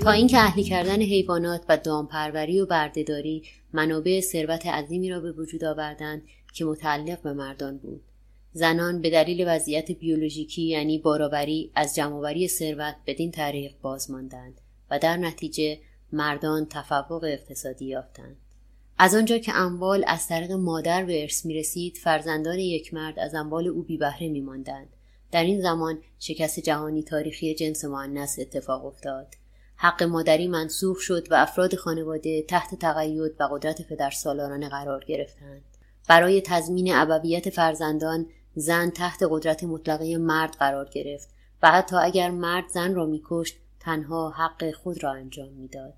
تا 0.00 0.10
اینکه 0.10 0.38
اهلی 0.38 0.64
کردن 0.64 1.00
حیوانات 1.00 1.64
و 1.68 1.76
دامپروری 1.76 2.60
و 2.60 2.66
بردهداری 2.66 3.42
منابع 3.72 4.20
ثروت 4.20 4.66
عظیمی 4.66 5.10
را 5.10 5.20
به 5.20 5.32
وجود 5.32 5.64
آوردند 5.64 6.22
که 6.54 6.64
متعلق 6.64 7.22
به 7.22 7.32
مردان 7.32 7.78
بود. 7.78 8.00
زنان 8.52 9.02
به 9.02 9.10
دلیل 9.10 9.44
وضعیت 9.46 9.92
بیولوژیکی 9.92 10.62
یعنی 10.62 10.98
باراوری 10.98 11.70
از 11.74 11.96
جمعآوری 11.96 12.48
ثروت 12.48 12.96
بدین 13.06 13.30
طریق 13.30 13.72
باز 13.82 14.10
ماندند 14.10 14.60
و 14.90 14.98
در 14.98 15.16
نتیجه 15.16 15.78
مردان 16.12 16.66
تفوق 16.70 17.24
اقتصادی 17.24 17.84
یافتند. 17.84 18.36
از 18.98 19.14
آنجا 19.14 19.38
که 19.38 19.54
اموال 19.54 20.04
از 20.06 20.28
طریق 20.28 20.52
مادر 20.52 21.04
به 21.04 21.22
ارث 21.22 21.46
می 21.46 21.54
رسید 21.54 21.96
فرزندان 21.96 22.58
یک 22.58 22.94
مرد 22.94 23.18
از 23.18 23.34
اموال 23.34 23.66
او 23.66 23.82
بی 23.82 23.96
بهره. 23.96 24.28
در 25.32 25.44
این 25.44 25.60
زمان 25.60 25.98
شکست 26.18 26.60
جهانی 26.60 27.02
تاریخی 27.02 27.54
جنس 27.54 27.84
معنس 27.84 28.38
اتفاق 28.38 28.86
افتاد. 28.86 29.34
حق 29.76 30.02
مادری 30.02 30.48
منسوخ 30.48 30.98
شد 30.98 31.32
و 31.32 31.34
افراد 31.34 31.74
خانواده 31.74 32.42
تحت 32.42 32.74
تقید 32.74 33.40
و 33.40 33.44
قدرت 33.44 33.82
پدرسالارانه 33.88 34.68
قرار 34.68 35.04
گرفتند. 35.04 35.62
برای 36.08 36.40
تضمین 36.40 36.94
ابویت 36.94 37.50
فرزندان 37.50 38.26
زن 38.54 38.90
تحت 38.90 39.22
قدرت 39.30 39.64
مطلقه 39.64 40.16
مرد 40.16 40.56
قرار 40.56 40.88
گرفت 40.88 41.28
و 41.62 41.70
حتی 41.70 41.96
اگر 41.96 42.30
مرد 42.30 42.68
زن 42.68 42.94
را 42.94 43.06
میکشت 43.06 43.56
تنها 43.80 44.30
حق 44.30 44.70
خود 44.70 45.04
را 45.04 45.12
انجام 45.12 45.52
می‌داد. 45.52 45.94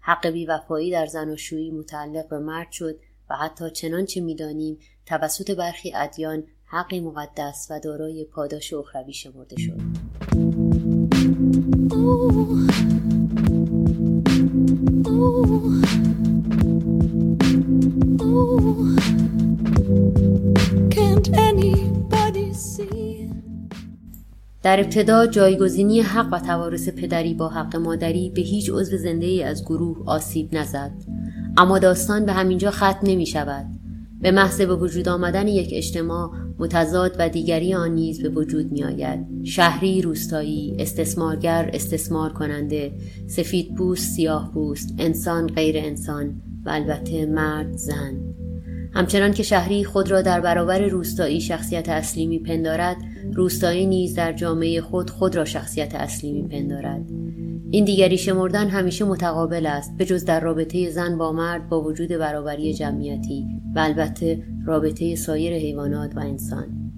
حق 0.00 0.26
بیوفایی 0.26 0.90
در 0.90 1.06
زناشویی 1.06 1.70
متعلق 1.70 2.28
به 2.28 2.38
مرد 2.38 2.72
شد 2.72 3.00
و 3.30 3.36
حتی 3.36 3.70
چنانچه 3.70 4.20
می‌دانیم 4.20 4.78
توسط 5.06 5.50
برخی 5.50 5.92
ادیان 5.94 6.44
حقی 6.72 7.00
مقدس 7.00 7.66
و 7.70 7.80
دارای 7.80 8.24
پاداش 8.24 8.74
اخروی 8.74 9.12
شمرده 9.12 9.56
شد. 9.58 9.80
در 24.62 24.80
ابتدا 24.80 25.26
جایگزینی 25.26 26.00
حق 26.00 26.28
و 26.32 26.38
توارث 26.38 26.88
پدری 26.88 27.34
با 27.34 27.48
حق 27.48 27.76
مادری 27.76 28.30
به 28.30 28.42
هیچ 28.42 28.70
عضو 28.70 28.96
زنده 28.96 29.26
ای 29.26 29.42
از 29.42 29.64
گروه 29.64 30.02
آسیب 30.06 30.54
نزد. 30.54 30.92
اما 31.56 31.78
داستان 31.78 32.26
به 32.26 32.32
همینجا 32.32 32.70
ختم 32.70 33.00
نمی 33.02 33.26
شود 33.26 33.66
به 34.20 34.30
محض 34.30 34.60
به 34.60 34.76
وجود 34.76 35.08
آمدن 35.08 35.48
یک 35.48 35.70
اجتماع 35.72 36.30
متضاد 36.60 37.16
و 37.18 37.28
دیگری 37.28 37.74
آن 37.74 37.94
نیز 37.94 38.22
به 38.22 38.28
وجود 38.28 38.72
می 38.72 38.84
آید. 38.84 39.26
شهری 39.44 40.02
روستایی 40.02 40.76
استثمارگر 40.78 41.70
استثمار 41.74 42.32
کننده 42.32 42.92
سفید 43.26 43.74
پوست 43.74 44.14
سیاه 44.16 44.50
پوست 44.54 44.94
انسان 44.98 45.46
غیر 45.46 45.78
انسان 45.78 46.42
و 46.66 46.70
البته 46.70 47.26
مرد 47.26 47.76
زن 47.76 48.39
همچنان 48.94 49.32
که 49.32 49.42
شهری 49.42 49.84
خود 49.84 50.10
را 50.10 50.22
در 50.22 50.40
برابر 50.40 50.78
روستایی 50.78 51.40
شخصیت 51.40 51.88
اصلی 51.88 52.26
می 52.26 52.38
پندارد 52.38 52.96
روستایی 53.34 53.86
نیز 53.86 54.14
در 54.14 54.32
جامعه 54.32 54.80
خود 54.80 55.10
خود 55.10 55.36
را 55.36 55.44
شخصیت 55.44 55.94
اصلی 55.94 56.32
می 56.32 56.48
پندارد 56.48 57.04
این 57.70 57.84
دیگری 57.84 58.18
شمردن 58.18 58.68
همیشه 58.68 59.04
متقابل 59.04 59.66
است 59.66 59.96
به 59.96 60.04
جز 60.04 60.24
در 60.24 60.40
رابطه 60.40 60.90
زن 60.90 61.18
با 61.18 61.32
مرد 61.32 61.68
با 61.68 61.82
وجود 61.82 62.08
برابری 62.08 62.74
جمعیتی 62.74 63.46
و 63.74 63.78
البته 63.78 64.42
رابطه 64.66 65.16
سایر 65.16 65.54
حیوانات 65.54 66.16
و 66.16 66.20
انسان. 66.20 66.89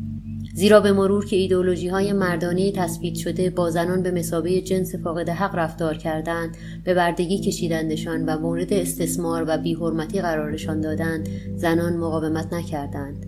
زیرا 0.54 0.80
به 0.80 0.92
مرور 0.92 1.26
که 1.26 1.36
ایدولوژی 1.36 1.88
های 1.88 2.12
مردانه 2.12 2.72
تثبیت 2.72 3.14
شده 3.14 3.50
با 3.50 3.70
زنان 3.70 4.02
به 4.02 4.10
مسابه 4.10 4.60
جنس 4.60 4.94
فاقد 4.94 5.28
حق 5.28 5.54
رفتار 5.54 5.96
کردند 5.96 6.56
به 6.84 6.94
بردگی 6.94 7.38
کشیدندشان 7.38 8.24
و 8.26 8.38
مورد 8.38 8.72
استثمار 8.72 9.44
و 9.48 9.58
بیحرمتی 9.58 10.20
قرارشان 10.20 10.80
دادند 10.80 11.28
زنان 11.56 11.96
مقاومت 11.96 12.52
نکردند 12.52 13.26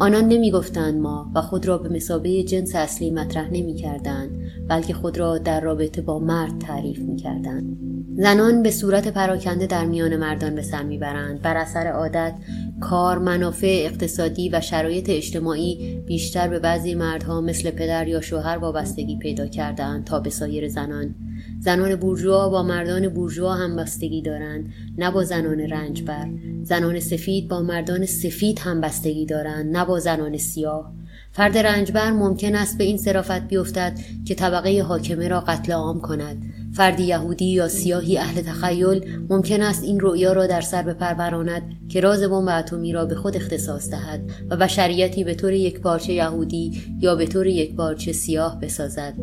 آنان 0.00 0.24
نمی 0.24 0.50
گفتند 0.50 1.00
ما 1.00 1.30
و 1.34 1.40
خود 1.40 1.66
را 1.66 1.78
به 1.78 1.88
مسابه 1.88 2.42
جنس 2.42 2.74
اصلی 2.74 3.10
مطرح 3.10 3.50
نمی 3.52 3.74
کردند 3.74 4.30
بلکه 4.68 4.94
خود 4.94 5.18
را 5.18 5.38
در 5.38 5.60
رابطه 5.60 6.02
با 6.02 6.18
مرد 6.18 6.58
تعریف 6.58 6.98
می 6.98 7.16
کردند. 7.16 7.93
زنان 8.16 8.62
به 8.62 8.70
صورت 8.70 9.08
پراکنده 9.08 9.66
در 9.66 9.84
میان 9.84 10.16
مردان 10.16 10.54
به 10.54 10.62
سر 10.62 10.82
می‌برند. 10.82 11.42
بر 11.42 11.56
اثر 11.56 11.86
عادت 11.86 12.34
کار 12.80 13.18
منافع 13.18 13.82
اقتصادی 13.86 14.48
و 14.48 14.60
شرایط 14.60 15.10
اجتماعی 15.10 16.02
بیشتر 16.06 16.48
به 16.48 16.58
بعضی 16.58 16.94
مردها 16.94 17.40
مثل 17.40 17.70
پدر 17.70 18.08
یا 18.08 18.20
شوهر 18.20 18.58
وابستگی 18.58 19.18
پیدا 19.18 19.46
کردند 19.46 20.04
تا 20.04 20.20
به 20.20 20.30
سایر 20.30 20.68
زنان. 20.68 21.14
زنان 21.60 21.96
بورژوا 21.96 22.48
با 22.48 22.62
مردان 22.62 23.08
بورژوا 23.08 23.54
هم 23.54 23.76
بستگی 23.76 24.22
دارند 24.22 24.72
نه 24.98 25.10
با 25.10 25.24
زنان 25.24 25.60
رنجبر. 25.60 26.28
زنان 26.62 27.00
سفید 27.00 27.48
با 27.48 27.62
مردان 27.62 28.06
سفید 28.06 28.58
هم 28.58 28.80
بستگی 28.80 29.26
دارند 29.26 29.76
نه 29.76 29.84
با 29.84 29.98
زنان 29.98 30.36
سیاه. 30.36 30.92
فرد 31.32 31.58
رنجبر 31.58 32.10
ممکن 32.10 32.54
است 32.54 32.78
به 32.78 32.84
این 32.84 32.96
صرافت 32.96 33.48
بیفتد 33.48 33.98
که 34.24 34.34
طبقه 34.34 34.82
حاکمه 34.82 35.28
را 35.28 35.40
قتل 35.40 35.72
عام 35.72 36.00
کند. 36.00 36.42
فردی 36.74 37.02
یهودی 37.02 37.44
یا 37.44 37.68
سیاهی 37.68 38.18
اهل 38.18 38.42
تخیل 38.42 39.26
ممکن 39.30 39.62
است 39.62 39.84
این 39.84 40.00
رؤیا 40.00 40.32
را 40.32 40.46
در 40.46 40.60
سر 40.60 40.82
بپروراند 40.82 41.62
که 41.88 42.00
راز 42.00 42.22
بمب 42.22 42.48
اتمی 42.48 42.92
را 42.92 43.04
به 43.04 43.14
خود 43.14 43.36
اختصاص 43.36 43.90
دهد 43.90 44.30
و 44.50 44.56
بشریتی 44.56 45.24
به 45.24 45.34
طور 45.34 45.52
یک 45.52 45.80
پارچه 45.80 46.12
یهودی 46.12 46.82
یا 47.00 47.14
به 47.14 47.26
طور 47.26 47.46
یک 47.46 47.76
پارچه 47.76 48.12
سیاه 48.12 48.60
بسازد. 48.60 49.14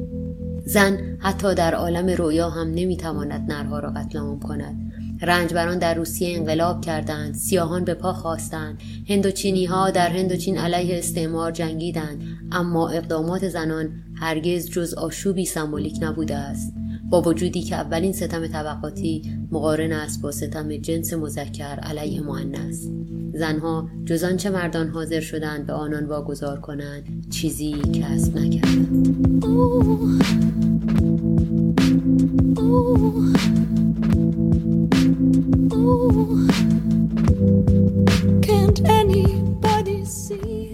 زن 0.65 1.17
حتی 1.19 1.55
در 1.55 1.75
عالم 1.75 2.09
رویا 2.09 2.49
هم 2.49 2.67
نمی‌تواند 2.67 3.51
نرها 3.51 3.79
را 3.79 3.89
قتل 3.89 4.19
عام 4.19 4.39
کند. 4.39 4.91
رنجبران 5.21 5.79
در 5.79 5.93
روسیه 5.93 6.37
انقلاب 6.37 6.81
کردند 6.81 7.35
سیاهان 7.35 7.83
به 7.83 7.93
پا 7.93 8.13
خواستند 8.13 8.81
هندوچینی 9.09 9.65
ها 9.65 9.89
در 9.89 10.09
هندوچین 10.09 10.57
علیه 10.57 10.97
استعمار 10.97 11.51
جنگیدند 11.51 12.23
اما 12.51 12.89
اقدامات 12.89 13.49
زنان 13.49 13.89
هرگز 14.15 14.69
جز 14.69 14.93
آشوبی 14.93 15.45
سمبولیک 15.45 15.97
نبوده 16.01 16.35
است. 16.35 16.73
با 17.11 17.21
وجودی 17.21 17.61
که 17.61 17.75
اولین 17.75 18.13
ستم 18.13 18.47
طبقاتی 18.47 19.21
مقارن 19.51 19.91
است 19.91 20.21
با 20.21 20.31
ستم 20.31 20.77
جنس 20.77 21.13
مذکر 21.13 21.63
علیه 21.63 22.21
مؤنث 22.21 22.87
زنها 23.33 23.89
جز 24.05 24.23
آنچه 24.23 24.49
مردان 24.49 24.87
حاضر 24.87 25.19
شدند 25.19 25.67
به 25.67 25.73
آنان 25.73 26.05
واگذار 26.05 26.59
کنند 26.59 27.29
چیزی 27.29 27.71
کسب 27.71 28.37
نکردند. 28.37 29.41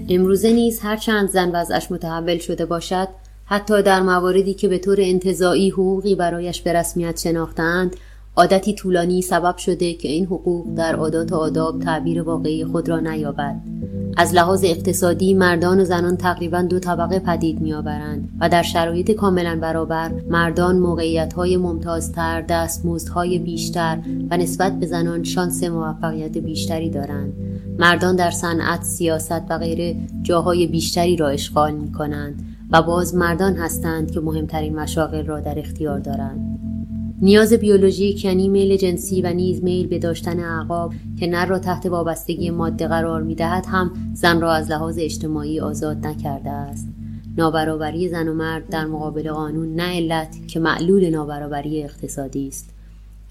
امروزه 0.09 0.53
نیز 0.53 0.79
هر 0.79 0.97
چند 0.97 1.29
زن 1.29 1.51
وضعش 1.51 1.91
متحول 1.91 2.37
شده 2.37 2.65
باشد 2.65 3.07
حتی 3.49 3.81
در 3.81 4.01
مواردی 4.01 4.53
که 4.53 4.67
به 4.67 4.77
طور 4.77 4.97
انتظاعی 4.99 5.69
حقوقی 5.69 6.15
برایش 6.15 6.61
به 6.61 6.73
رسمیت 6.73 7.19
شناختند 7.19 7.95
عادتی 8.35 8.73
طولانی 8.73 9.21
سبب 9.21 9.57
شده 9.57 9.93
که 9.93 10.07
این 10.07 10.25
حقوق 10.25 10.75
در 10.75 10.95
عادات 10.95 11.31
و 11.31 11.35
آداب 11.35 11.79
تعبیر 11.79 12.21
واقعی 12.21 12.65
خود 12.65 12.89
را 12.89 12.99
نیابد. 12.99 13.55
از 14.17 14.33
لحاظ 14.33 14.63
اقتصادی 14.63 15.33
مردان 15.33 15.79
و 15.79 15.85
زنان 15.85 16.17
تقریبا 16.17 16.61
دو 16.61 16.79
طبقه 16.79 17.19
پدید 17.19 17.61
میآورند 17.61 18.29
و 18.39 18.49
در 18.49 18.63
شرایط 18.63 19.11
کاملا 19.11 19.59
برابر 19.61 20.11
مردان 20.29 20.79
موقعیت‌های 20.79 21.57
ممتازتر 21.57 22.41
دستمزدهای 22.41 23.39
بیشتر 23.39 23.97
و 24.31 24.37
نسبت 24.37 24.79
به 24.79 24.85
زنان 24.85 25.23
شانس 25.23 25.63
موفقیت 25.63 26.37
بیشتری 26.37 26.89
دارند. 26.89 27.33
مردان 27.79 28.15
در 28.15 28.31
صنعت 28.31 28.83
سیاست 28.83 29.43
و 29.49 29.57
غیره 29.57 29.95
جاهای 30.21 30.67
بیشتری 30.67 31.15
را 31.15 31.27
اشغال 31.27 31.73
می 31.73 31.91
کنند 31.91 32.56
و 32.71 32.81
باز 32.81 33.15
مردان 33.15 33.55
هستند 33.55 34.11
که 34.11 34.19
مهمترین 34.19 34.75
مشاغل 34.75 35.25
را 35.25 35.39
در 35.39 35.59
اختیار 35.59 35.99
دارند. 35.99 36.59
نیاز 37.21 37.53
بیولوژیک 37.53 38.25
یعنی 38.25 38.49
میل 38.49 38.77
جنسی 38.77 39.21
و 39.21 39.33
نیز 39.33 39.63
میل 39.63 39.87
به 39.87 39.99
داشتن 39.99 40.39
اعقاب 40.39 40.93
که 41.19 41.27
نر 41.27 41.45
را 41.45 41.59
تحت 41.59 41.85
وابستگی 41.85 42.49
ماده 42.49 42.87
قرار 42.87 43.21
می 43.21 43.35
دهد 43.35 43.65
هم 43.65 43.91
زن 44.13 44.41
را 44.41 44.53
از 44.53 44.71
لحاظ 44.71 44.97
اجتماعی 44.99 45.59
آزاد 45.59 46.07
نکرده 46.07 46.49
است. 46.49 46.87
نابرابری 47.37 48.09
زن 48.09 48.27
و 48.27 48.33
مرد 48.33 48.69
در 48.69 48.85
مقابل 48.85 49.31
قانون 49.31 49.75
نه 49.75 49.83
علت 49.83 50.47
که 50.47 50.59
معلول 50.59 51.09
نابرابری 51.09 51.83
اقتصادی 51.83 52.47
است. 52.47 52.69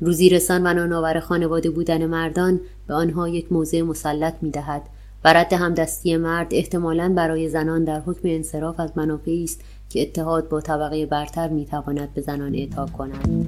روزی 0.00 0.28
رسان 0.28 0.66
و 0.66 0.74
نانآور 0.74 1.20
خانواده 1.20 1.70
بودن 1.70 2.06
مردان 2.06 2.60
به 2.86 2.94
آنها 2.94 3.28
یک 3.28 3.52
موضع 3.52 3.82
مسلط 3.82 4.34
می 4.42 4.50
دهد 4.50 4.82
و 5.26 5.32
رد 5.32 5.52
همدستی 5.52 6.16
مرد 6.16 6.46
احتمالا 6.50 7.12
برای 7.16 7.48
زنان 7.48 7.84
در 7.84 8.00
حکم 8.00 8.20
انصراف 8.24 8.80
از 8.80 8.90
منافعی 8.96 9.44
است 9.44 9.60
که 9.88 10.02
اتحاد 10.02 10.48
با 10.48 10.60
طبقه 10.60 11.06
برتر 11.06 11.48
می‌تواند 11.48 12.14
به 12.14 12.20
زنان 12.20 12.54
اعطا 12.54 12.86
کند. 12.86 13.46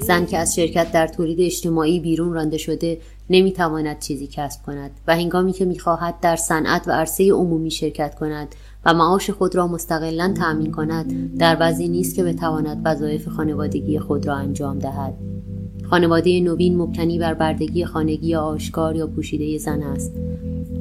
زن 0.00 0.26
که 0.26 0.38
از 0.38 0.54
شرکت 0.54 0.92
در 0.92 1.06
تولید 1.06 1.40
اجتماعی 1.40 2.00
بیرون 2.00 2.32
رانده 2.32 2.58
شده 2.58 2.98
نمی‌تواند 3.30 3.98
چیزی 3.98 4.26
کسب 4.26 4.62
کند 4.62 4.90
و 5.06 5.16
هنگامی 5.16 5.52
که 5.52 5.64
می‌خواهد 5.64 6.20
در 6.20 6.36
صنعت 6.36 6.88
و 6.88 6.92
عرصه 6.92 7.32
عمومی 7.32 7.70
شرکت 7.70 8.14
کند 8.14 8.54
و 8.86 8.94
معاش 8.94 9.30
خود 9.30 9.54
را 9.54 9.66
مستقلا 9.66 10.34
تأمین 10.36 10.72
کند. 10.72 11.38
در 11.38 11.56
وضعی 11.60 11.88
نیست 11.88 12.16
که 12.16 12.24
بتواند 12.24 12.82
وظایف 12.84 13.28
خانوادگی 13.28 13.98
خود 13.98 14.26
را 14.26 14.36
انجام 14.36 14.78
دهد. 14.78 15.14
خانواده 15.90 16.40
نوین 16.40 16.76
مبتنی 16.76 17.18
بر 17.18 17.34
بردگی 17.34 17.84
خانگی 17.84 18.34
آشکار 18.34 18.96
یا 18.96 19.06
پوشیده 19.06 19.58
زن 19.58 19.82
است. 19.82 20.12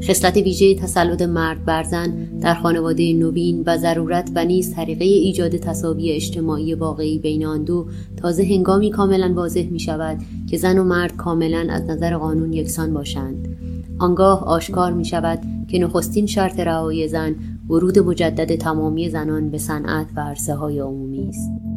خصلت 0.07 0.37
ویژه 0.37 0.75
تسلط 0.75 1.21
مرد 1.21 1.65
بر 1.65 1.83
زن 1.83 2.25
در 2.41 2.53
خانواده 2.53 3.13
نوین 3.13 3.63
و 3.65 3.77
ضرورت 3.77 4.31
و 4.35 4.45
نیز 4.45 4.75
طریقه 4.75 5.05
ایجاد 5.05 5.57
تصاوی 5.57 6.11
اجتماعی 6.11 6.73
واقعی 6.73 7.19
بین 7.19 7.45
آن 7.45 7.63
دو 7.63 7.87
تازه 8.17 8.43
هنگامی 8.43 8.91
کاملا 8.91 9.33
واضح 9.33 9.67
می 9.71 9.79
شود 9.79 10.17
که 10.49 10.57
زن 10.57 10.77
و 10.77 10.83
مرد 10.83 11.15
کاملا 11.15 11.67
از 11.69 11.83
نظر 11.89 12.17
قانون 12.17 12.53
یکسان 12.53 12.93
باشند. 12.93 13.57
آنگاه 13.99 14.43
آشکار 14.43 14.93
می 14.93 15.05
شود 15.05 15.39
که 15.67 15.79
نخستین 15.79 16.25
شرط 16.25 16.59
رهایی 16.59 17.07
زن 17.07 17.35
ورود 17.69 17.99
مجدد 17.99 18.55
تمامی 18.55 19.09
زنان 19.09 19.49
به 19.49 19.57
صنعت 19.57 20.07
و 20.15 20.19
عرصه 20.19 20.53
های 20.55 20.79
عمومی 20.79 21.29
است. 21.29 21.72